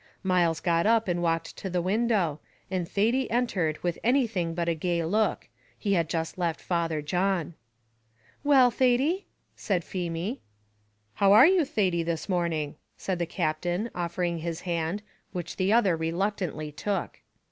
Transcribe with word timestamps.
Myles 0.23 0.59
got 0.61 0.87
up 0.87 1.07
and 1.07 1.21
walked 1.21 1.55
to 1.57 1.69
the 1.69 1.79
window, 1.79 2.39
and 2.71 2.89
Thady 2.89 3.29
entered 3.29 3.77
with 3.83 3.99
anything 4.03 4.55
but 4.55 4.67
a 4.67 4.73
gay 4.73 5.05
look; 5.05 5.47
he 5.77 5.93
had 5.93 6.09
just 6.09 6.39
left 6.39 6.59
Father 6.59 7.03
John. 7.03 7.53
"Well, 8.43 8.71
Thady?" 8.71 9.27
said 9.55 9.83
Feemy. 9.83 10.41
"How 11.13 11.33
are 11.33 11.45
you, 11.45 11.65
Thady, 11.65 12.01
this 12.01 12.27
morning?" 12.27 12.77
said 12.97 13.19
the 13.19 13.27
Captain, 13.27 13.91
offering 13.93 14.39
his 14.39 14.61
hand, 14.61 15.03
which 15.33 15.57
the 15.57 15.71
other 15.71 15.95
reluctantly 15.95 16.71
took. 16.71 17.19